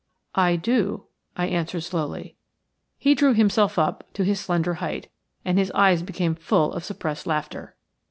[0.33, 1.03] "I do,"
[1.37, 2.35] I answered, slowly.
[2.97, 5.11] He drew himself up to his slender height,
[5.45, 7.75] and his eyes became full of suppressed laughter.